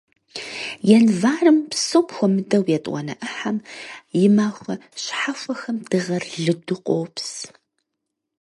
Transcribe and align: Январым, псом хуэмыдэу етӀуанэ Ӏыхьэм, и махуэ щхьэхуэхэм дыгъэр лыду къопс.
Январым, 0.99 1.57
псом 1.71 2.07
хуэмыдэу 2.13 2.63
етӀуанэ 2.77 3.13
Ӏыхьэм, 3.19 3.57
и 4.23 4.27
махуэ 4.35 4.75
щхьэхуэхэм 5.01 5.77
дыгъэр 5.89 6.23
лыду 6.43 6.79
къопс. 6.85 7.29